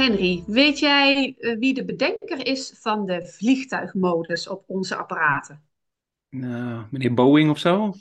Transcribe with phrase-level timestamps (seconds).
[0.00, 5.62] Henry, weet jij eh, wie de bedenker is van de vliegtuigmodus op onze apparaten?
[6.28, 7.92] Nou, meneer Boeing of zo?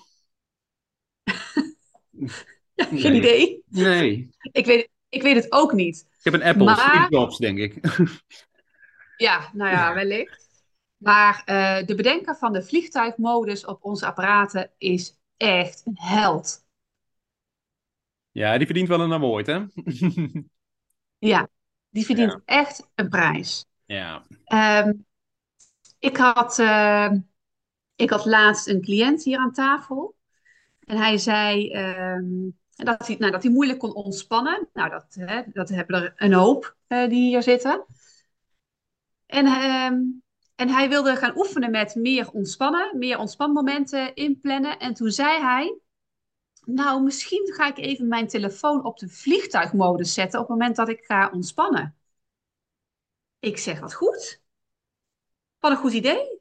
[2.74, 3.64] Ja, geen idee.
[3.68, 4.30] Nee.
[4.52, 6.08] Ik weet, ik weet het ook niet.
[6.18, 7.80] Ik heb een Apple, Maar- Jobs, denk ik.
[9.18, 10.64] Ja, nou ja, wellicht.
[10.98, 16.66] Maar eh, de bedenker van de vliegtuigmodus op onze apparaten is echt een held.
[18.32, 19.60] ja, die verdient wel een award, hè?
[21.18, 21.50] Ja,
[21.90, 23.66] die verdient echt een prijs.
[23.86, 24.24] ja.
[24.46, 24.94] Ehm,
[26.00, 27.20] ik, had, ehm,
[27.96, 30.16] ik had laatst een cliënt hier aan tafel.
[30.80, 34.68] En hij zei ehm, dat, hij, nou, dat hij moeilijk kon ontspannen.
[34.74, 37.86] Nou, dat, hè, dat hebben er een hoop eh, die hier zitten.
[39.26, 39.46] En,
[40.56, 44.80] en hij wilde gaan oefenen met meer ontspannen, meer ontspanmomenten inplannen.
[44.80, 45.80] En toen zei hij,
[46.74, 50.90] nou, misschien ga ik even mijn telefoon op de vliegtuigmodus zetten op het moment dat
[50.90, 51.96] ik ga ontspannen.
[53.40, 54.42] Ik zeg, wat goed.
[55.60, 56.40] Wat een goed idee.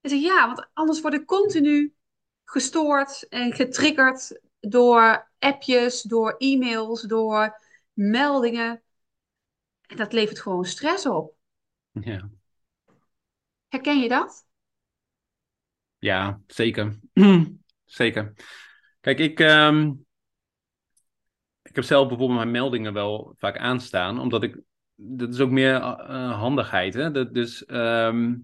[0.00, 1.94] Hij zegt, ja, want anders word ik continu
[2.44, 7.60] gestoord en getriggerd door appjes, door e-mails, door
[7.92, 8.82] meldingen.
[9.86, 11.34] En dat levert gewoon stress op.
[11.92, 12.30] ja.
[13.68, 14.46] Herken je dat?
[15.98, 16.98] Ja, zeker.
[17.84, 18.34] zeker.
[19.00, 19.92] Kijk, ik, ehm,
[21.62, 24.60] ik heb zelf bijvoorbeeld mijn meldingen wel vaak aanstaan, omdat ik,
[24.94, 27.10] dat is ook meer eh, handigheid, hè?
[27.10, 28.34] Dat, dus ehm,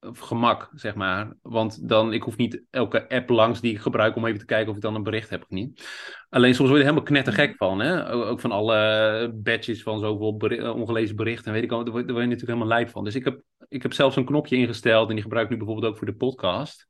[0.00, 1.36] of gemak, zeg maar.
[1.42, 4.70] Want dan, ik hoef niet elke app langs die ik gebruik om even te kijken
[4.70, 5.88] of ik dan een bericht heb of niet.
[6.28, 8.12] Alleen soms word je er helemaal knettergek van, hè?
[8.12, 12.14] Ook van alle badges van zoveel eh, ongelezen berichten, weet ik al, daar word daar
[12.14, 13.04] word je natuurlijk helemaal lijp van.
[13.04, 15.92] Dus ik heb, ik heb zelfs een knopje ingesteld en die gebruik ik nu bijvoorbeeld
[15.92, 16.88] ook voor de podcast.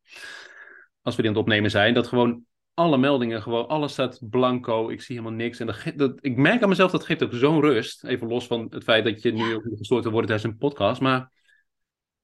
[1.07, 2.45] Als we die aan het opnemen zijn, dat gewoon
[2.75, 5.61] alle meldingen, gewoon alles staat blanco, ik zie helemaal niks.
[5.61, 8.05] En dat, dat, ik merk aan mezelf, dat geeft ook zo'n rust.
[8.05, 11.33] Even los van het feit dat je nu ook gestoord worden tijdens een podcast, maar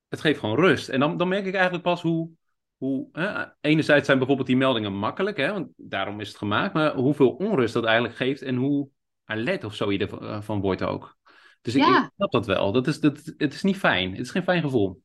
[0.09, 0.89] het geeft gewoon rust.
[0.89, 2.31] En dan, dan merk ik eigenlijk pas hoe,
[2.77, 6.95] hoe hè, enerzijds zijn bijvoorbeeld die meldingen makkelijk, hè, want daarom is het gemaakt, maar
[6.95, 8.89] hoeveel onrust dat eigenlijk geeft en hoe
[9.25, 11.17] alert of zo je ervan wordt ook.
[11.61, 12.05] Dus ik, Ja.
[12.05, 12.73] ik snap dat wel.
[12.73, 14.11] Dat is, dat, het is niet fijn.
[14.11, 15.03] Het is geen fijn gevoel.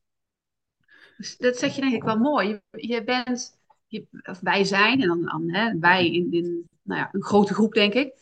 [1.18, 2.48] Dus dat zeg je denk ik wel mooi.
[2.48, 3.57] Je, je bent,
[3.88, 7.54] je, of wij zijn, en dan, dan hè, wij in, in nou ja, een grote
[7.54, 8.14] groep denk ik,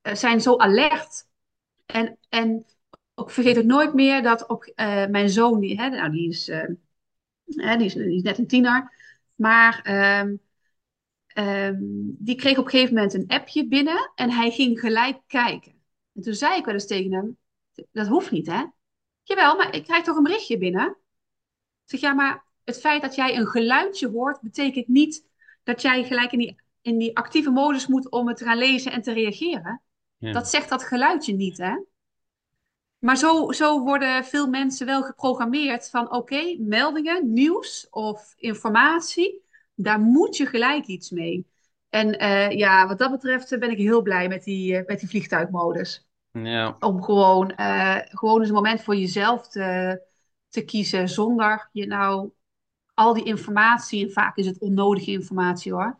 [0.00, 1.28] eh, zijn zo alert.
[1.86, 2.66] En, en
[3.14, 6.48] ik vergeet ook nooit meer dat op, eh, mijn zoon, die, hè, nou, die, is,
[6.48, 6.68] eh,
[7.44, 8.92] hè, die, is, die is net een tiener,
[9.34, 10.36] maar ehm,
[11.26, 11.78] ehm,
[12.18, 15.72] die kreeg op een gegeven moment een appje binnen en hij ging gelijk kijken.
[16.12, 17.38] En toen zei ik wel eens tegen hem,
[17.92, 18.64] dat hoeft niet hè?
[19.22, 20.88] Jawel, maar ik krijg toch een berichtje binnen?
[21.84, 25.28] Ik zeg, ja, maar het feit dat jij een geluidje hoort, betekent niet
[25.62, 28.92] dat jij gelijk in die, in die actieve modus moet om het te gaan lezen
[28.92, 29.82] en te reageren.
[30.18, 30.32] Ja.
[30.32, 31.76] Dat zegt dat geluidje niet, hè?
[32.98, 39.42] Maar zo, zo worden veel mensen wel geprogrammeerd van oké, meldingen, nieuws of informatie,
[39.74, 41.46] daar moet je gelijk iets mee.
[41.88, 45.00] En eh, ja, wat dat betreft eh, ben ik heel blij met die, eh, met
[45.00, 46.08] die vliegtuigmodus.
[46.32, 46.76] Ja.
[46.80, 47.52] Om gewoon,
[48.04, 50.00] gewoon eens een moment voor jezelf te,
[50.48, 52.30] te kiezen zonder je nou
[53.00, 55.98] al die informatie, en vaak is het onnodige informatie hoor.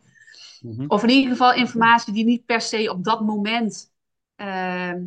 [0.61, 0.85] Mhm.
[0.87, 3.91] Of in ieder geval informatie die niet per se op dat moment
[4.35, 5.03] ehm,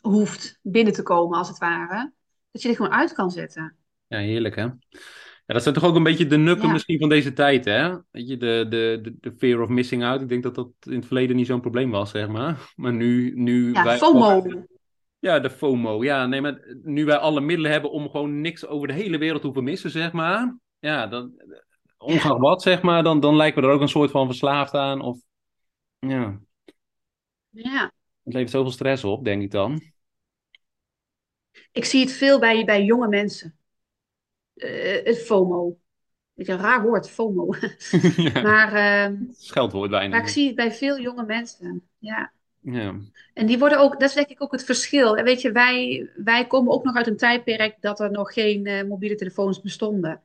[0.00, 2.12] hoeft binnen te komen, als het ware.
[2.50, 3.76] Dat je er gewoon uit kan zetten.
[4.06, 4.62] Ja, heerlijk hè.
[5.46, 6.72] Ja, dat zijn toch ook een beetje de nukken Ja.
[6.72, 7.96] misschien van deze tijd hè.
[8.10, 10.20] Weet je, de, de, de, de fear of missing out.
[10.20, 12.58] Ik denk dat dat in het verleden niet zo'n probleem was, zeg maar.
[12.76, 13.98] Maar nu, nu Ja, wij...
[13.98, 14.64] FOMO.
[15.18, 16.04] Ja, de FOMO.
[16.04, 19.40] Ja, nee, maar nu wij alle middelen hebben om gewoon niks over de hele wereld
[19.40, 20.58] te hoeven missen, zeg maar.
[20.84, 21.32] Ja, dan,
[21.98, 25.00] ongeacht wat, zeg maar, dan, dan lijken we er ook een soort van verslaafd aan.
[25.00, 25.18] Of,
[25.98, 26.40] ja,
[27.50, 27.92] Ja.
[28.22, 29.82] het levert zoveel stress op, denk ik dan.
[31.72, 33.56] Ik zie het veel bij, bij jonge mensen.
[34.54, 35.78] Eh, het FOMO.
[36.34, 37.54] Beetje een raar woord, FOMO.
[38.16, 40.08] ja, Maar, ehm, scheldwoord bijna.
[40.08, 41.88] maar ik zie het bij veel jonge mensen.
[41.98, 42.32] Ja.
[42.60, 42.94] Ja,
[43.34, 45.16] En die worden ook, dat is denk ik ook het verschil.
[45.16, 48.66] En weet je, wij, wij komen ook nog uit een tijdperk dat er nog geen
[48.66, 50.20] eh, mobiele telefoons bestonden.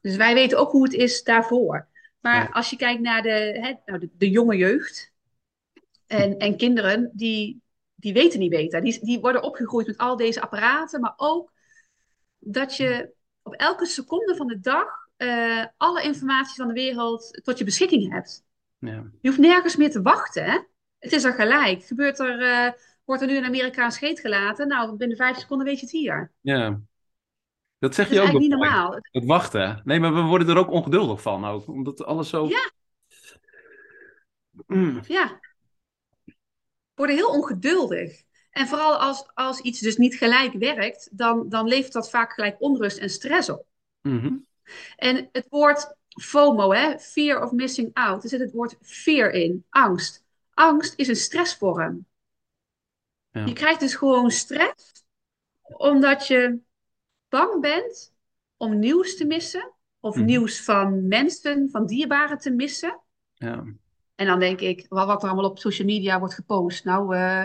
[0.00, 1.88] Dus wij weten ook hoe het is daarvoor.
[2.20, 2.48] Maar Ja.
[2.52, 5.12] als je kijkt naar de, hè, nou, de, de jonge jeugd,
[6.06, 7.60] En, en kinderen die,
[7.94, 8.80] die weten niet beter.
[8.82, 11.52] Die, die worden opgegroeid met al deze apparaten, maar ook
[12.38, 13.10] dat je
[13.42, 14.86] op elke seconde van de dag
[15.16, 18.44] eh, alle informatie van de wereld tot je beschikking hebt.
[18.78, 19.04] Ja.
[19.20, 20.44] Je hoeft nergens meer te wachten.
[20.44, 20.58] Hè?
[20.98, 21.84] Het is er gelijk.
[21.84, 22.72] Gebeurt er, eh,
[23.04, 24.68] wordt er nu in Amerika een scheet gelaten?
[24.68, 26.32] Nou, binnen vijf seconden weet je het hier.
[26.40, 26.80] ja.
[27.80, 28.98] Dat zeg Dat je ook eigenlijk niet normaal.
[29.02, 29.80] Het wachten.
[29.84, 31.68] Nee, maar we worden er ook ongeduldig van ook.
[31.68, 32.46] Omdat alles zo...
[32.48, 32.70] Ja.
[34.66, 35.40] Mm, Ja.
[36.94, 38.22] Worden heel ongeduldig.
[38.50, 42.56] En vooral als, als iets dus niet gelijk werkt, dan, dan levert dat vaak gelijk
[42.62, 43.66] onrust en stress op.
[44.00, 44.36] mhm.
[44.96, 49.64] En het woord FOMO, hè, fear of missing out, er zit het woord fear in,
[49.70, 50.24] angst.
[50.54, 52.06] Angst is een stressvorm.
[53.30, 53.44] Ja.
[53.44, 54.92] Je krijgt dus gewoon stress
[55.62, 56.58] omdat je
[57.30, 58.14] bang bent
[58.56, 60.24] om nieuws te missen, of Mhm.
[60.24, 63.00] nieuws van mensen, van dierbaren te missen.
[63.34, 63.64] Ja.
[64.14, 66.84] En dan denk ik, wat, wat er allemaal op social media wordt gepost.
[66.84, 67.44] Nou, eh,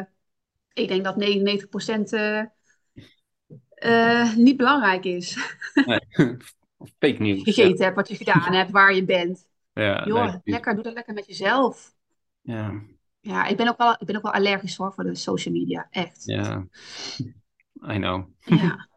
[0.74, 2.44] ik denk dat 99% eh,
[3.76, 5.38] eh, niet belangrijk is.
[5.86, 6.00] Nee.
[7.00, 7.44] Fake nieuws.
[7.44, 9.48] Gegeten hebt, wat je gedaan hebt, waar je bent.
[9.74, 11.94] Ja, Joh, nee, lekker, doe dat lekker met jezelf.
[12.42, 12.82] Ja,
[13.20, 15.88] Ja, ik ben ook wel, ik ben ook wel allergisch hoor voor de social media,
[15.90, 16.24] echt.
[16.26, 16.68] ja.
[17.90, 18.28] I know.
[18.40, 18.88] Ja.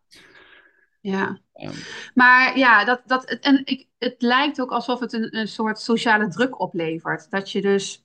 [1.11, 1.39] Ja.
[2.15, 6.29] Maar ja, dat, dat, en ik, het lijkt ook alsof het een, een soort sociale
[6.29, 7.31] druk oplevert.
[7.31, 8.05] Dat je dus,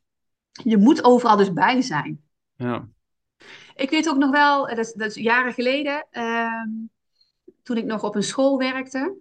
[0.52, 2.24] je moet overal dus bij zijn.
[2.56, 2.88] Ja.
[3.76, 6.70] Ik weet ook nog wel, dat is, dat is jaren geleden, ehm,
[7.64, 9.16] toen ik nog op een school werkte,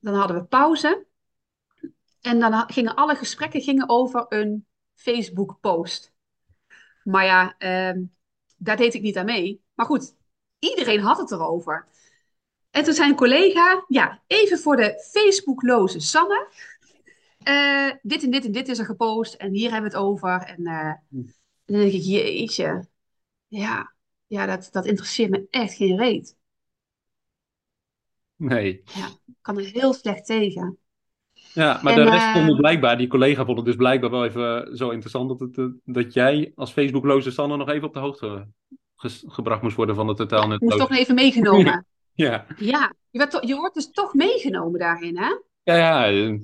[0.00, 1.06] dan hadden we pauze.
[2.20, 6.12] En dan gingen alle gesprekken gingen over een Facebook-post.
[7.02, 8.02] Maar ja, ehm,
[8.56, 9.64] daar deed ik niet aan mee.
[9.74, 10.14] Maar goed,
[10.58, 11.88] iedereen had het erover.
[12.72, 16.48] En toen zei een collega, ja, even voor de Facebookloze Sanne.
[17.38, 20.42] Eh, dit en dit en dit is er gepost en hier hebben we het over.
[20.42, 20.92] En eh,
[21.64, 22.86] dan denk ik, jeetje,
[23.46, 23.92] ja,
[24.26, 26.36] ja dat, dat interesseert me echt geen reet.
[28.36, 28.82] Nee.
[28.94, 30.78] Ja, ik kan er heel slecht tegen.
[31.54, 34.10] Ja, maar En, de rest eh, vond het blijkbaar, die collega vond het dus blijkbaar
[34.10, 37.94] wel even zo interessant dat, het, eh, dat jij als Facebookloze Sanne nog even op
[37.94, 38.48] de hoogte
[39.26, 41.86] gebracht moest worden van de totaal Ik moest toch even meegenomen.
[42.14, 45.38] Ja, Ja, je, werd to- je wordt dus toch meegenomen daarin, hè?
[45.62, 46.38] ja, ja, eh,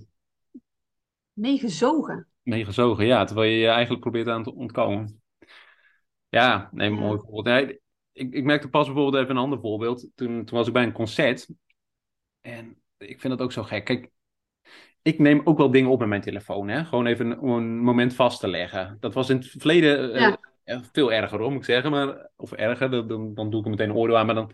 [1.33, 2.27] Meegezogen.
[2.43, 5.21] meegezogen, ja, terwijl je je eigenlijk probeert aan te ontkomen.
[6.29, 6.97] Ja, nee, Ja.
[6.97, 7.45] mooi voorbeeld.
[7.45, 7.81] Nee,
[8.13, 10.01] ik, ik merkte pas bijvoorbeeld even een ander voorbeeld.
[10.15, 11.49] Toen, toen was ik bij een concert.
[12.41, 13.85] En ik vind dat ook zo gek.
[13.85, 14.11] Kijk,
[15.03, 16.69] ik neem ook wel dingen op met mijn telefoon.
[16.69, 16.85] Hè?
[16.85, 18.97] Gewoon even een, om een moment vast te leggen.
[19.01, 20.39] Dat was in het verleden eh, Ja.
[20.65, 21.91] eh, veel erger, hoor, moet ik zeggen.
[21.91, 24.27] Maar, of erger, dan doe ik er meteen een oordeel aan.
[24.27, 24.53] Maar dan,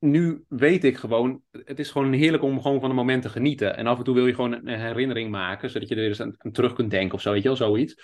[0.00, 3.76] nu weet ik gewoon, het is gewoon heerlijk om gewoon van een moment te genieten.
[3.76, 6.34] En af en toe wil je gewoon een herinnering maken, zodat je er eens aan,
[6.38, 8.02] aan terug kunt denken of zo, weet je wel, zoiets.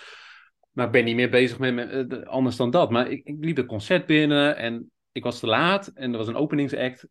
[0.71, 2.91] Maar ik ben niet meer bezig met, met, eh, anders dan dat.
[2.91, 6.27] Maar ik, ik liep het concert binnen en ik was te laat en er was
[6.27, 7.07] een openingsact.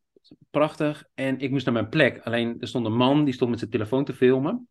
[0.50, 1.04] Prachtig.
[1.14, 2.18] En ik moest naar mijn plek.
[2.18, 4.68] Alleen er stond een man die stond met zijn telefoon te filmen.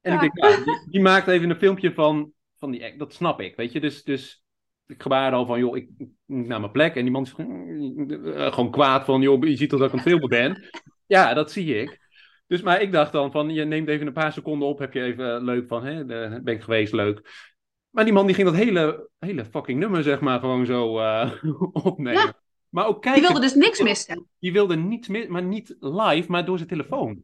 [0.00, 2.98] En ik denk, nou, die, die maakt even een filmpje van, van die act.
[2.98, 3.80] Dat snap ik, weet je.
[3.80, 4.42] Dus, dus
[4.88, 6.94] ik gebaarde al van, joh, ik ik moet naar mijn plek.
[6.94, 10.28] En die man is gewoon, eh, kwaad van, joh, je ziet dat ik het filmen
[10.28, 10.68] ben.
[11.06, 11.98] Ja, dat zie ik.
[12.46, 14.78] Dus, maar ik dacht dan van, je neemt even een paar seconden op.
[14.78, 16.04] Heb je even leuk van, hè,
[16.42, 17.46] ben ik geweest, leuk.
[17.90, 21.32] Maar die man die ging dat hele, hele fucking nummer, zeg maar, gewoon zo eh,
[21.72, 22.12] opnemen.
[22.22, 22.34] Ja.
[22.68, 24.26] Maar ook Die kijken, wilde dus niks missen.
[24.38, 27.22] die wilde niets meer, maar niet live, maar door zijn telefoon.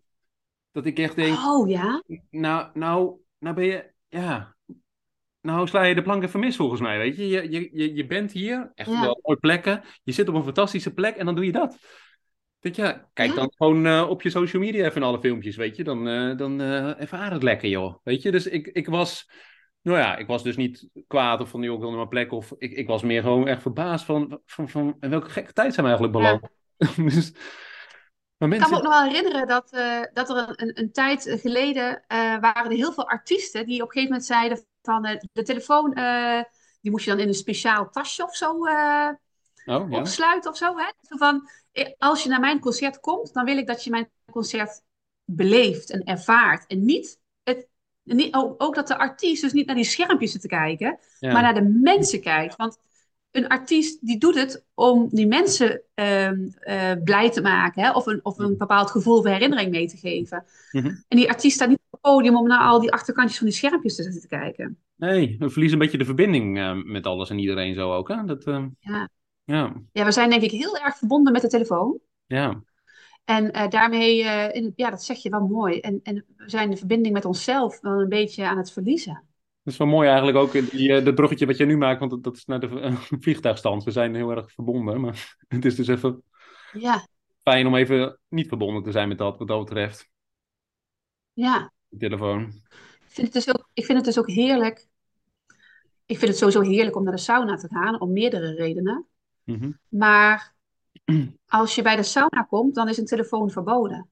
[0.72, 2.02] Dat ik echt denk, Oh ja?
[2.30, 4.53] nou, nou, nou ben je, ja,
[5.44, 7.28] nou sla je de plank even mis volgens mij, weet je.
[7.28, 9.00] Je, je, je, je bent hier, echt Ja.
[9.00, 9.82] wel mooie plekken.
[10.02, 11.78] Je zit op een fantastische plek en dan doe je dat.
[12.58, 13.34] Denk ja, kijk Ja.
[13.34, 15.84] dan gewoon eh, op je social media even alle filmpjes, weet je.
[15.84, 17.94] Dan, eh dan eh ervaar het lekker, joh.
[18.02, 19.30] Weet je, dus ik, ik was,
[19.82, 22.32] nou ja, ik was dus niet kwaad of van, joh, ik wil naar mijn plek.
[22.32, 25.86] Of ik, ik was meer gewoon echt verbaasd van, van, van welke gekke tijd zijn
[25.86, 26.48] we eigenlijk beland.
[27.14, 27.32] dus,
[28.36, 29.70] maar Ik kan me ook nog wel herinneren dat,
[30.12, 32.04] dat er een, een, een tijd geleden
[32.40, 35.92] waren er heel veel artiesten die op een gegeven moment zeiden van eh, de telefoon,
[35.92, 36.42] eh,
[36.80, 39.08] die moest je dan in een speciaal tasje of zo eh,
[39.64, 40.76] oh ja, opsluiten of zo.
[40.76, 40.90] Hè?
[41.00, 41.48] Zo van,
[41.98, 44.82] als je naar mijn concert komt, dan wil ik dat je mijn concert
[45.24, 46.66] beleeft en ervaart.
[46.66, 47.68] En niet, het,
[48.02, 51.32] niet ook, ook dat de artiest dus niet naar die schermpjes zit te kijken, ja,
[51.32, 52.56] maar naar de mensen kijkt.
[52.56, 52.78] Want
[53.34, 57.92] een artiest die doet het om die mensen ehm, eh, blij te maken, hè?
[57.92, 60.44] Of, een, of een bepaald gevoel of herinnering mee te geven.
[60.70, 60.86] Mhm.
[60.86, 64.02] En die artiest staat niet podium om naar al die achterkantjes van die schermpjes te
[64.02, 64.78] zitten te kijken.
[64.96, 68.08] Nee, we verliezen een beetje de verbinding eh, met alles en iedereen zo ook.
[68.08, 68.24] Hè?
[68.24, 69.08] Dat, eh, Ja.
[69.44, 71.98] ja, Ja, we zijn denk ik heel erg verbonden met de telefoon.
[72.26, 72.62] ja,
[73.24, 74.18] En eh, daarmee,
[74.52, 75.80] in, ja, dat zeg je wel mooi.
[75.80, 79.22] En, en we zijn de verbinding met onszelf wel een beetje aan het verliezen.
[79.62, 82.22] Dat is wel mooi eigenlijk ook, die, dat bruggetje wat je nu maakt, want dat,
[82.22, 83.84] dat is naar de vliegtuigstand.
[83.84, 86.22] We zijn heel erg verbonden, maar het is dus even
[86.72, 87.06] Ja,
[87.42, 90.08] fijn om even niet verbonden te zijn met dat, wat dat betreft.
[91.34, 91.72] ja.
[91.98, 92.62] Telefoon.
[93.06, 94.86] Ik vind het dus ook, ik vind het dus ook heerlijk.
[96.06, 99.06] Ik vind het sowieso heerlijk om naar de sauna te gaan, om meerdere redenen.
[99.44, 99.72] Mhm.
[99.88, 100.54] Maar
[101.46, 104.08] als je bij de sauna komt, dan is een telefoon verboden.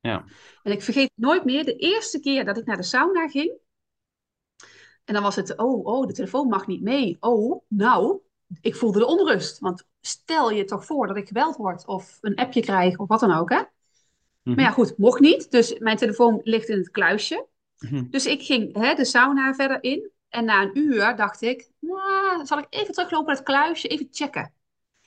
[0.00, 0.24] Ja.
[0.62, 3.58] En ik vergeet nooit meer de eerste keer dat ik naar de sauna ging.
[5.04, 7.16] En dan was het, oh, oh, de telefoon mag niet mee.
[7.20, 8.20] Oh, nou,
[8.60, 9.58] ik voelde de onrust.
[9.58, 13.20] Want stel je toch voor dat ik gebeld word of een appje krijg of wat
[13.20, 13.62] dan ook, hè?
[14.42, 14.56] Mhm.
[14.56, 15.50] Maar ja, goed, mocht niet.
[15.50, 17.46] Dus mijn telefoon ligt in het kluisje.
[17.78, 18.04] Mhm.
[18.10, 20.10] Dus ik ging hè, de sauna verder in.
[20.28, 21.70] En na een uur dacht ik,
[22.42, 24.54] zal ik even teruglopen naar het kluisje, even checken.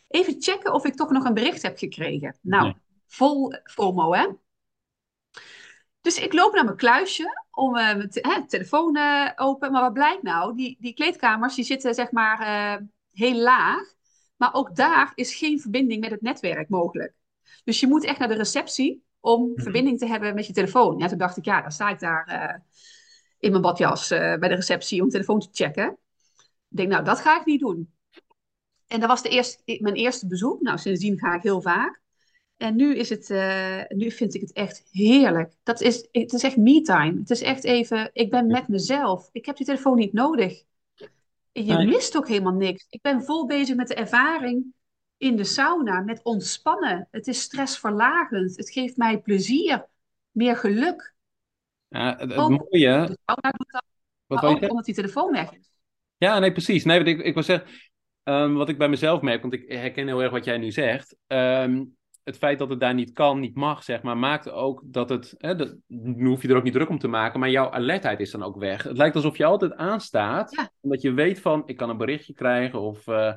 [0.08, 2.38] Even checken of ik toch nog een bericht heb gekregen.
[2.42, 2.74] Nou,
[3.08, 4.28] vol FOMO, hè?
[6.02, 9.72] Dus ik loop naar mijn kluisje om eh, mijn te- hè, telefoon eh, open.
[9.72, 10.56] Maar wat blijkt nou?
[10.56, 13.94] Die, die kleedkamers die zitten zeg maar eh, heel laag.
[14.36, 17.13] Maar ook daar is geen verbinding met het netwerk mogelijk.
[17.63, 20.98] Dus je moet echt naar de receptie om verbinding te hebben met je telefoon.
[20.98, 22.60] Ja, toen dacht ik, ja, dan sta ik daar eh,
[23.39, 25.98] in mijn badjas eh, bij de receptie om telefoon te checken.
[26.70, 27.94] Ik denk, nou, dat ga ik niet doen.
[28.88, 30.62] En dat was de eerste, mijn eerste bezoek.
[30.62, 32.01] Nou, sindsdien ga ik heel vaak.
[32.58, 35.53] En nu is het, eh, nu vind ik het echt heerlijk.
[35.63, 37.20] Dat is, het is echt me-time.
[37.20, 39.30] Het is echt even, ik ben met mezelf.
[39.32, 40.63] Ik heb die telefoon niet nodig.
[41.51, 42.86] Je mist ook helemaal niks.
[42.89, 44.74] Ik ben vol bezig met de ervaring
[45.24, 47.08] in de sauna, met ontspannen.
[47.12, 48.58] Het is stressverlagend.
[48.58, 49.86] Het geeft mij plezier,
[50.32, 51.13] meer geluk.
[51.88, 53.84] Ja, het, het Ook mooie, de sauna doet dat,
[54.25, 55.72] wat ook omdat die telefoon weg is.
[56.18, 56.84] Ja, nee, precies.
[56.84, 57.68] Nee, wat ik, ik wil zeggen,
[58.24, 61.15] ehm, wat ik bij mezelf merk, want ik herken heel erg wat jij nu zegt.
[61.27, 61.84] Ehm,
[62.24, 65.36] het feit dat het daar niet kan, niet mag, zeg maar, maakt ook dat het,
[65.38, 68.20] hè, dat, nu hoef je er ook niet druk om te maken, maar jouw alertheid
[68.20, 68.84] is dan ook weg.
[68.84, 70.72] Het lijkt alsof je altijd aanstaat, Ja.
[70.82, 73.08] omdat je weet van, ik kan een berichtje krijgen of...
[73.08, 73.34] eh,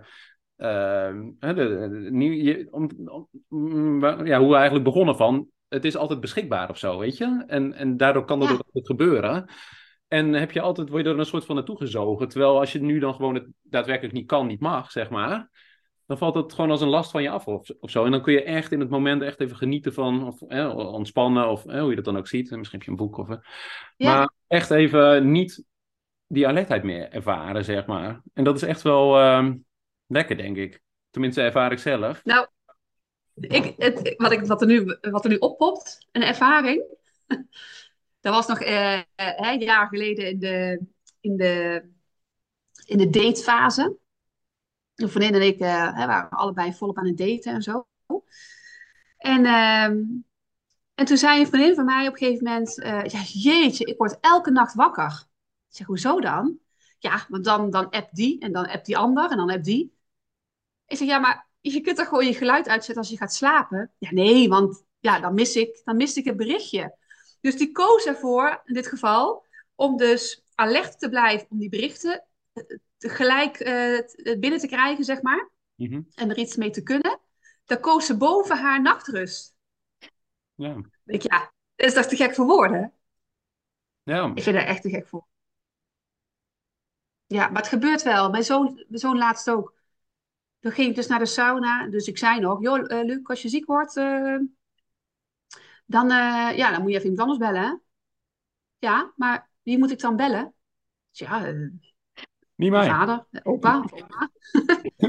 [0.57, 5.97] de, de- nieuw- je- om, om- mm, ja, hoe we eigenlijk begonnen van, het is
[5.97, 7.45] altijd beschikbaar of zo, weet je?
[7.47, 8.59] En, en daardoor kan dat Ja.
[8.73, 9.51] ook gebeuren.
[10.09, 12.29] En heb je altijd, word je er een soort van naartoe gezogen.
[12.29, 15.51] Terwijl als je nu dan gewoon het daadwerkelijk niet kan, niet mag, zeg maar.
[16.07, 18.05] Dan valt het gewoon als een last van je af of, of zo.
[18.05, 20.41] En dan kun je echt in het moment echt even genieten van, of
[20.77, 22.51] ontspannen, of hoe je dat dan ook ziet.
[22.51, 23.29] En Misschien heb je een boek of...
[23.97, 24.17] Ja.
[24.17, 25.65] Maar echt even niet
[26.27, 28.23] die alertheid meer ervaren, zeg maar.
[28.35, 29.55] En dat is echt wel ehm,
[30.07, 30.83] lekker, denk ik.
[31.11, 32.25] Tenminste, ervaar ik zelf.
[32.25, 32.47] Nou,
[33.35, 36.85] ik, het, wat, ik, wat, er nu, wat er nu oppopt, een ervaring.
[38.21, 40.87] Dat was nog eh, eh, een jaar geleden in de,
[41.21, 41.85] in de,
[42.85, 43.97] in de datefase.
[44.95, 47.87] Een vriendin en ik eh, waren allebei volop aan het daten en zo.
[49.17, 50.03] En, ehm,
[50.95, 52.75] en toen zei een vriendin van mij op een gegeven moment...
[53.13, 55.27] ja, jeetje, ik word elke nacht wakker.
[55.69, 56.59] Ik zeg, hoezo dan?
[56.99, 59.96] Ja, want dan, dan app die en dan app die ander en dan app die.
[60.87, 63.93] Ik zeg, ja, maar je kunt toch gewoon je geluid uitzetten als je gaat slapen?
[63.99, 66.97] Ja, nee, want ja, dan mis ik, dan mis ik het berichtje.
[67.41, 72.25] Dus die koos ervoor, in dit geval, om dus alert te blijven om die berichten
[72.53, 72.63] eh,
[72.99, 74.01] gelijk eh,
[74.39, 75.51] binnen te krijgen, zeg maar.
[75.75, 76.03] Mhm.
[76.15, 77.19] En er iets mee te kunnen.
[77.65, 79.55] Dan koos ze boven haar nachtrust.
[80.55, 80.81] Ja.
[81.05, 82.93] Ik ja, dat is toch te gek voor woorden?
[84.03, 84.33] Ja.
[84.35, 85.27] Ik vind dat echt te gek voor.
[87.27, 88.31] Ja, maar het gebeurt wel.
[88.31, 89.76] Mijn zoon, mijn zoon laatst ook.
[90.67, 91.87] Toen ging ik dus naar de sauna.
[91.89, 94.37] Dus ik zei nog, joh, eh, Luc, als je ziek wordt, eh,
[95.87, 97.63] dan, eh, ja, dan moet je even iemand anders bellen.
[97.63, 97.75] Hè?
[98.79, 100.55] Ja, maar wie moet ik dan bellen?
[101.11, 101.53] Ja,
[102.55, 102.89] Niet mij.
[102.89, 104.31] vader, opa of oma.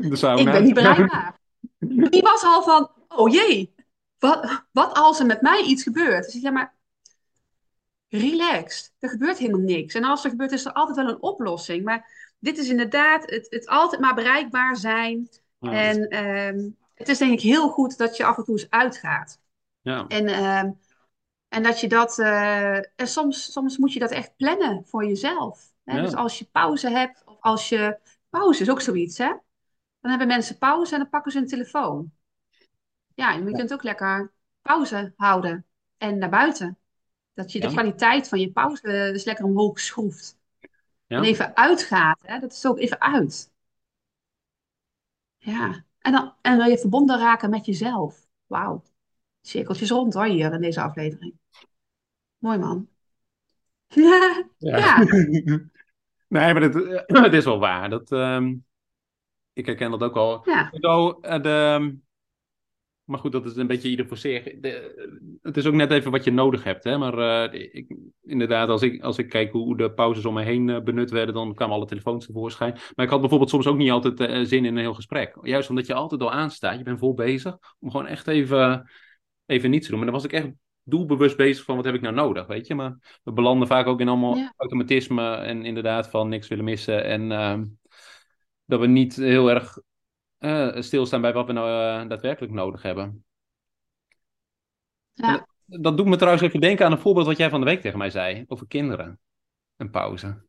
[0.09, 0.39] De sauna.
[0.39, 1.39] Ik ben niet bereikbaar.
[2.09, 3.75] Die was al van, oh jee,
[4.17, 6.25] wat, wat als er met mij iets gebeurt?
[6.25, 6.75] Dus ik ja, maar
[8.09, 8.93] relaxed.
[8.99, 9.93] Er gebeurt helemaal niks.
[9.93, 11.83] En als er gebeurt, is er altijd wel een oplossing.
[11.83, 15.29] Maar dit is inderdaad het, het altijd maar bereikbaar zijn.
[15.71, 15.81] Ja.
[15.81, 19.39] En ehm, het is denk ik heel goed dat je af en toe eens uitgaat.
[19.81, 20.05] Ja.
[20.07, 20.71] En, ehm,
[21.47, 25.73] en dat je dat, eh, en soms, soms moet je dat echt plannen voor jezelf.
[25.83, 25.95] Hè?
[25.95, 26.01] Ja.
[26.01, 27.97] Dus als je pauze hebt, of als je,
[28.29, 29.35] pauze is ook zoiets, hè?
[29.99, 32.11] Dan hebben mensen pauze en dan pakken ze een telefoon.
[33.15, 34.31] Ja, en je kunt ook lekker
[34.61, 35.65] pauze houden
[35.97, 36.77] en naar buiten.
[37.33, 40.37] Dat je de kwaliteit van je pauze dus lekker omhoog schroeft.
[41.07, 41.17] Ja.
[41.17, 42.39] En even uitgaat, hè?
[42.39, 43.51] Dat is ook even uit.
[45.47, 48.27] Ja, en dan, en dan je verbonden raken met jezelf.
[48.47, 48.83] Wauw.
[49.41, 51.33] Cirkeltjes rond hoor, hier in deze aflevering.
[52.37, 52.87] Mooi man.
[54.57, 54.97] Ja, Ja.
[56.27, 56.73] nee, maar het,
[57.25, 57.89] het is wel waar.
[57.89, 58.55] Dat, ehm,
[59.53, 60.41] ik herken dat ook al.
[60.45, 61.97] ja, Zo, eh, de,
[63.07, 64.43] maar goed, dat is een beetje ieder voor zich.
[64.43, 66.83] De, het is ook net even wat je nodig hebt.
[66.83, 66.97] Hè?
[66.97, 70.67] Maar uh, ik, inderdaad, als ik, als ik kijk hoe de pauzes om me heen
[70.67, 72.77] uh, benut werden, dan kwamen alle telefoons tevoorschijn.
[72.95, 75.37] Maar ik had bijvoorbeeld soms ook niet altijd uh, zin in een heel gesprek.
[75.41, 78.89] Juist omdat je altijd al aanstaat, je bent vol bezig, om gewoon echt even,
[79.45, 79.99] even niets te doen.
[79.99, 80.49] Maar dan was ik echt
[80.83, 82.75] doelbewust bezig van wat heb ik nou nodig, weet je.
[82.75, 84.53] Maar we belanden vaak ook in allemaal ja.
[84.57, 87.03] automatisme en inderdaad van niks willen missen.
[87.03, 87.65] En ehm,
[88.65, 89.77] dat we niet heel erg
[90.39, 91.67] uh, stilstaan bij wat we nou
[92.03, 93.25] uh, daadwerkelijk nodig hebben.
[95.13, 95.31] Ja.
[95.65, 97.81] Dat, dat, doet me trouwens even denken aan een voorbeeld wat jij van de week
[97.81, 99.19] tegen mij zei over kinderen.
[99.75, 100.45] Een pauze.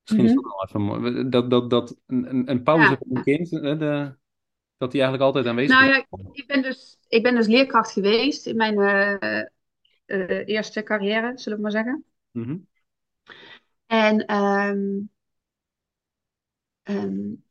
[0.00, 0.26] Misschien mm -hmm.
[0.26, 1.28] is dat wel even mooi.
[1.28, 2.96] Dat, dat, dat een, een pauze ja.
[2.96, 4.16] voor een kind, de,
[4.76, 6.04] dat die eigenlijk altijd aanwezig nou, is.
[6.10, 8.78] Nou ja, ik ben, dus, ik ben dus leerkracht geweest in mijn
[10.06, 12.04] uh, eerste carrière, zullen we maar zeggen.
[12.30, 12.68] Mm -hmm.
[13.86, 15.10] En um,
[16.82, 17.44] um,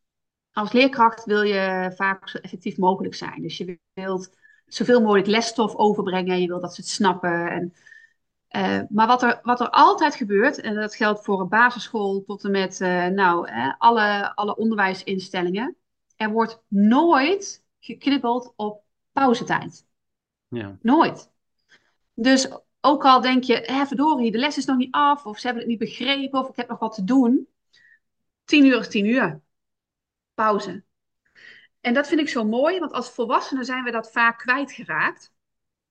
[0.59, 3.41] als leerkracht wil je vaak zo effectief mogelijk zijn.
[3.41, 6.41] Dus je wilt zoveel mogelijk lesstof overbrengen.
[6.41, 7.51] Je wilt dat ze het snappen.
[7.51, 7.73] En,
[8.51, 12.43] uh, maar wat er, wat er altijd gebeurt, en dat geldt voor een basisschool tot
[12.43, 15.75] en met uh, nou, eh, alle, alle onderwijsinstellingen.
[16.15, 19.85] Er wordt nooit geknibbeld op pauzetijd.
[20.47, 20.77] Ja.
[20.81, 21.31] Nooit.
[22.13, 22.49] Dus
[22.81, 25.63] ook al denk je, hé, verdorie, de les is nog niet af, of ze hebben
[25.63, 27.47] het niet begrepen, of ik heb nog wat te doen.
[28.43, 29.41] Tien uur is tien uur
[30.39, 30.83] pauze.
[31.81, 35.33] En dat vind ik zo mooi, want als volwassenen zijn we dat vaak kwijtgeraakt.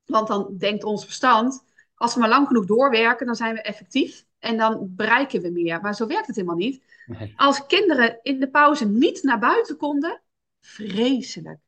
[0.05, 1.65] Want dan denkt ons verstand,
[1.95, 5.81] als we maar lang genoeg doorwerken, dan zijn we effectief en dan bereiken we meer.
[5.81, 6.83] Maar zo werkt het helemaal niet.
[7.07, 7.33] Nee.
[7.37, 10.21] Als kinderen in de pauze niet naar buiten konden,
[10.61, 11.59] vreselijk.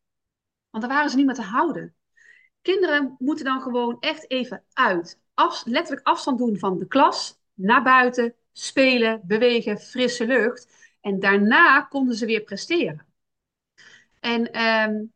[0.71, 1.95] Want dan waren ze niet meer te houden.
[2.63, 5.21] Kinderen moeten dan gewoon echt even uit.
[5.35, 10.90] Af, letterlijk afstand doen van de klas, naar buiten, spelen, bewegen, frisse lucht.
[11.00, 13.07] En daarna konden ze weer presteren.
[14.21, 15.12] En, um,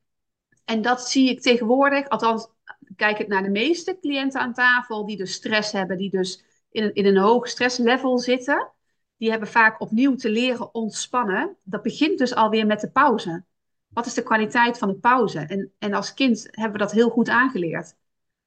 [0.64, 2.48] en dat zie ik tegenwoordig, althans
[2.96, 6.82] kijk ik naar de meeste cliënten aan tafel die dus stress hebben, die dus in
[6.82, 8.68] een, in een hoog stresslevel zitten.
[9.16, 11.56] Die hebben vaak opnieuw te leren ontspannen.
[11.62, 13.44] Dat begint dus alweer met de pauze.
[13.88, 15.38] Wat is de kwaliteit van de pauze?
[15.38, 17.96] En, en als kind hebben we dat heel goed aangeleerd.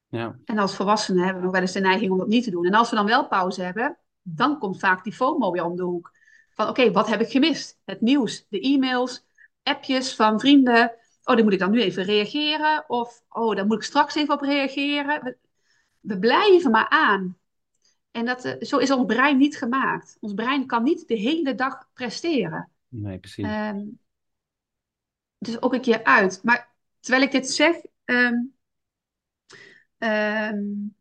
[0.08, 0.38] Ja.
[0.44, 2.66] En als volwassenen hebben we nog wel eens de neiging om dat niet te doen.
[2.66, 5.82] En als we dan wel pauze hebben, dan komt vaak die FOMO weer om de
[5.82, 6.12] hoek.
[6.58, 7.78] Van oké, okay, wat heb ik gemist?
[7.84, 9.26] Het nieuws, de e-mails,
[9.62, 10.92] appjes van vrienden.
[11.22, 12.84] Oh, daar moet ik dan nu even reageren.
[12.88, 15.22] Of oh, daar moet ik straks even op reageren.
[15.24, 15.36] We,
[16.00, 17.38] we blijven maar aan.
[18.10, 20.16] En dat, uh, zo is ons brein niet gemaakt.
[20.20, 22.70] Ons brein kan niet de hele dag presteren.
[22.88, 23.44] Nee, precies.
[23.44, 23.98] Um,
[25.38, 26.40] dus ook een keer uit.
[26.42, 28.54] Maar terwijl ik dit zeg, um,
[29.98, 30.96] um,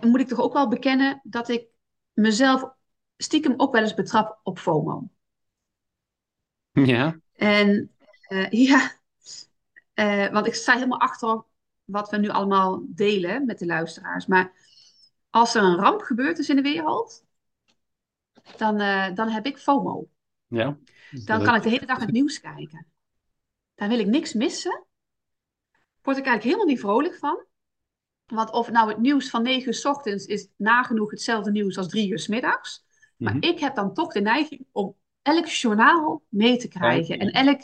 [0.00, 1.66] moet ik toch ook wel bekennen dat ik
[2.12, 2.80] mezelf
[3.22, 5.08] stiekem ook wel eens betrap op FOMO.
[6.72, 7.20] Ja.
[7.32, 7.90] En
[8.28, 8.92] uh, ja,
[9.94, 11.44] uh, want ik sta helemaal achter
[11.84, 14.26] wat we nu allemaal delen met de luisteraars.
[14.26, 14.52] Maar
[15.30, 17.24] als er een ramp gebeurd is in de wereld,
[18.56, 20.08] dan, uh, dan heb ik FOMO.
[20.46, 20.78] Ja.
[21.24, 22.86] Dan kan ik de hele dag het nieuws kijken.
[23.74, 24.84] Dan wil ik niks missen.
[26.02, 27.44] Word ik eigenlijk helemaal niet vrolijk van.
[28.26, 31.88] Want of nou het nieuws van 9 uur s ochtends is nagenoeg hetzelfde nieuws als
[31.88, 32.84] 3 uur s middags.
[33.22, 33.50] Maar mm-hmm.
[33.50, 37.18] ik heb dan toch de neiging om elk journaal mee te krijgen.
[37.18, 37.60] En elk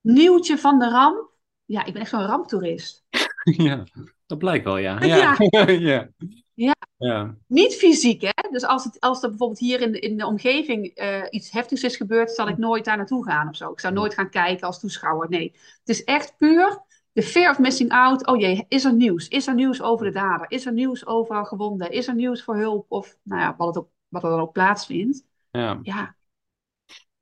[0.00, 1.30] nieuwtje van de ramp.
[1.64, 3.04] Ja, ik ben echt zo'n ramptoerist.
[3.68, 3.84] ja,
[4.26, 5.02] dat blijkt wel, ja.
[5.02, 5.36] Ja.
[5.50, 5.68] Ja.
[5.90, 6.08] ja.
[6.54, 6.74] ja.
[6.96, 7.36] ja.
[7.46, 8.50] Niet fysiek, hè.
[8.50, 11.82] Dus als, het, als er bijvoorbeeld hier in de, in de omgeving uh, iets heftigs
[11.82, 13.72] is gebeurd, zal ik nooit daar naartoe gaan of zo.
[13.72, 15.28] Ik zou nooit gaan kijken als toeschouwer.
[15.28, 18.26] Nee, het is echt puur de fear of missing out.
[18.26, 19.28] Oh jee, is er nieuws?
[19.28, 20.46] Is er nieuws over de dader?
[20.50, 21.90] Is er nieuws over gewonden?
[21.90, 22.86] Is er nieuws voor hulp?
[22.88, 25.24] Of nou ja, wat, het ook, wat er dan ook plaatsvindt.
[25.50, 25.78] Ja.
[25.82, 26.16] Ja.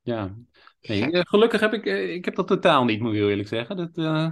[0.03, 0.35] Ja.
[0.81, 3.49] Nee, eh, gelukkig heb ik, eh, ik heb dat totaal niet, moet ik heel eerlijk
[3.49, 3.77] zeggen.
[3.77, 4.31] Dat, uh,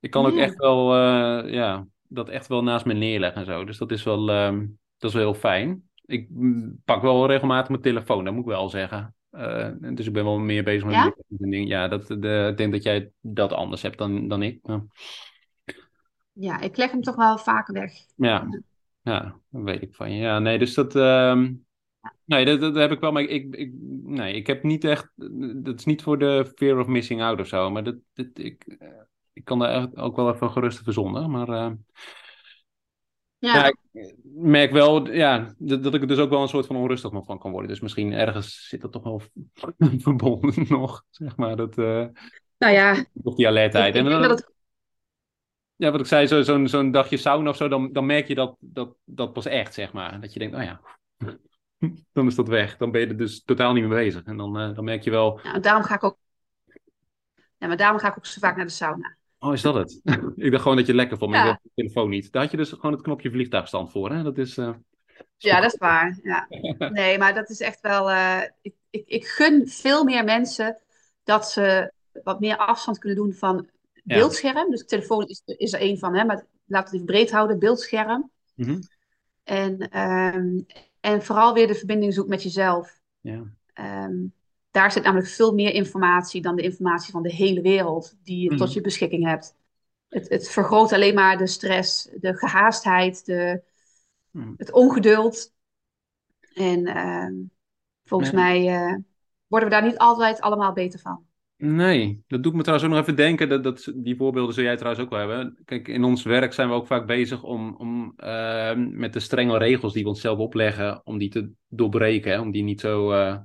[0.00, 3.64] ik kan ook echt wel, uh, ja, dat echt wel naast me neerleggen en zo.
[3.64, 5.88] Dus dat is wel, um, dat is wel heel fijn.
[6.04, 9.14] Ik mm, pak wel regelmatig mijn telefoon, dat moet ik wel zeggen.
[9.32, 11.14] Uh, dus ik ben wel meer bezig met Ja?
[11.28, 11.66] dingen.
[11.66, 14.58] Ja, dat, de, ik denk dat jij dat anders hebt dan, dan ik.
[14.62, 14.84] Ja.
[16.32, 17.92] Ja, ik leg hem toch wel vaker weg.
[18.16, 18.48] Ja,
[19.06, 20.18] ja, dat weet ik van je.
[20.18, 21.66] Ja, nee, dus dat, um,
[22.24, 23.70] nee, dat, dat heb ik wel, maar ik, ik,
[24.02, 25.12] nee, ik heb niet echt,
[25.64, 28.78] dat is niet voor de fear of missing out of zo, maar dat, dat ik,
[29.32, 31.70] ik kan daar echt ook wel even gerust verzonnen, maar uh,
[33.38, 36.66] Ja, ja, ik merk wel, ja, dat, dat ik er dus ook wel een soort
[36.66, 37.70] van onrustig nog van kan worden.
[37.70, 39.22] Dus misschien ergens zit dat toch wel
[40.06, 42.06] verbonden nog, zeg maar, dat, uh,
[42.58, 43.94] nou ja, of die alertheid.
[43.94, 44.54] ik, En dat het...
[45.76, 48.34] ja, wat ik zei, zo- zo'n zo'n dagje sauna of zo, dan, dan merk je
[48.34, 50.20] dat, dat, dat pas echt, zeg maar.
[50.20, 50.80] Dat je denkt, oh ja,
[52.12, 52.76] dan is dat weg.
[52.76, 54.22] Dan ben je er dus totaal niet mee bezig.
[54.22, 56.18] En dan, uh, dan merk je wel, Ja, daarom ga ik ook...
[57.58, 59.16] Ja, maar daarom ga ik ook zo vaak naar de sauna.
[59.38, 60.00] Oh, is dat het?
[60.36, 61.60] ik dacht gewoon dat je lekker vond, maar Ja.
[61.62, 62.32] je telefoon niet.
[62.32, 64.22] Daar had je dus gewoon het knopje vliegtuigstand voor, hè?
[64.22, 64.56] Dat is...
[64.58, 64.70] eh,
[65.36, 66.18] Ja, dat is waar.
[66.22, 66.46] Ja.
[66.92, 68.10] Nee, maar dat is echt wel.
[68.10, 70.78] eh, ik, ik, ik gun veel meer mensen
[71.24, 71.92] dat ze
[72.24, 73.68] wat meer afstand kunnen doen van
[74.06, 74.70] beeldscherm.
[74.70, 77.58] Dus telefoon is, is er één van, hè, maar laten we het even breed houden:
[77.58, 78.30] beeldscherm.
[78.54, 78.80] mhm.
[79.44, 80.60] En, ehm,
[81.00, 83.00] en vooral weer de verbinding zoeken met jezelf.
[83.20, 83.44] Ja.
[83.72, 84.14] Ehm,
[84.70, 88.48] daar zit namelijk veel meer informatie dan de informatie van de hele wereld die je
[88.48, 88.56] Mhm.
[88.56, 89.54] tot je beschikking hebt.
[90.08, 93.62] Het, het vergroot alleen maar de stress, de gehaastheid, de,
[94.30, 94.52] Mhm.
[94.56, 95.52] het ongeduld.
[96.54, 97.34] En ehm,
[98.04, 98.94] volgens mij eh,
[99.46, 101.25] worden we daar niet altijd allemaal beter van.
[101.58, 103.48] Nee, dat doet me trouwens ook nog even denken.
[103.48, 105.58] Dat, dat, die voorbeelden zul jij trouwens ook wel hebben.
[105.64, 109.58] Kijk, in ons werk zijn we ook vaak bezig om, om ehm, met de strenge
[109.58, 113.36] regels die we onszelf opleggen, om die te doorbreken, om die niet zo eh,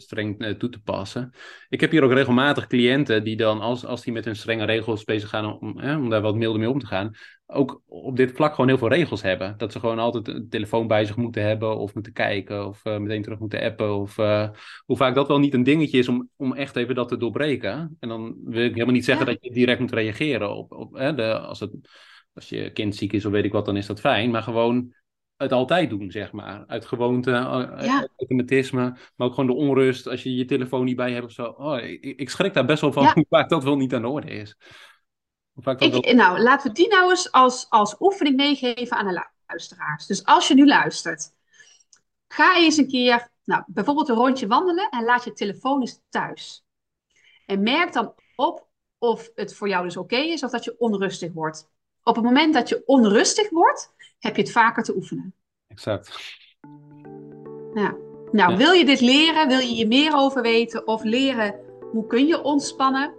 [0.00, 1.32] streng eh, toe te passen.
[1.68, 5.04] Ik heb hier ook regelmatig cliënten die dan, als, als die met hun strenge regels
[5.04, 7.10] bezig gaan om, hè, om daar wat milder mee om te gaan,
[7.46, 9.54] ook op dit vlak gewoon heel veel regels hebben.
[9.56, 12.98] Dat ze gewoon altijd een telefoon bij zich moeten hebben of moeten kijken of eh,
[12.98, 13.94] meteen terug moeten appen.
[13.94, 14.48] Of eh,
[14.86, 17.96] hoe vaak dat wel niet een dingetje is om, om echt even dat te doorbreken.
[18.00, 19.32] En dan wil ik helemaal niet zeggen Ja.
[19.32, 21.72] dat je direct moet reageren op, op hè, de, als, het,
[22.34, 24.30] als je kind ziek is of weet ik wat, dan is dat fijn.
[24.30, 24.94] Maar gewoon
[25.42, 26.64] het altijd doen, zeg maar.
[26.66, 28.08] Uit gewoonte, eh, Ja.
[28.16, 31.44] automatisme, maar ook gewoon de onrust als je je telefoon niet bij hebt of zo.
[31.44, 33.12] Oh, ik, ik schrik daar best wel van Ja.
[33.14, 34.56] hoe vaak dat wel niet aan de orde is.
[35.52, 36.04] Hoe vaak dat wel...
[36.08, 40.06] Ik, nou, laten we die nou eens als, als oefening meegeven aan de luisteraars.
[40.06, 41.30] Dus als je nu luistert,
[42.28, 46.64] ga eens een keer, nou, bijvoorbeeld een rondje wandelen en laat je telefoon eens thuis.
[47.46, 51.32] En merk dan op of het voor jou dus oké is of dat je onrustig
[51.32, 51.68] wordt.
[52.02, 55.34] Op het moment dat je onrustig wordt, heb je het vaker te oefenen.
[55.68, 56.18] Exact.
[57.74, 57.94] Ja.
[58.32, 58.56] Nou, Ja.
[58.56, 59.48] wil je dit leren?
[59.48, 60.86] Wil je hier meer over weten?
[60.86, 61.54] Of leren
[61.92, 63.14] hoe kun je ontspannen?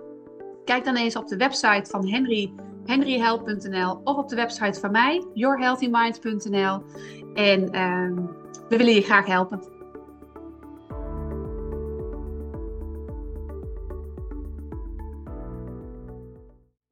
[0.66, 2.54] Kijk dan eens op de website van Henry,
[2.86, 6.84] henryhelp.nl of op de website van mij, yourhealthymind.nl.
[7.34, 8.16] En ehm,
[8.70, 9.81] we willen je graag helpen.